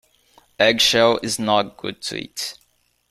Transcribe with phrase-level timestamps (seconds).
[0.57, 2.55] Eggshell is not good to eat.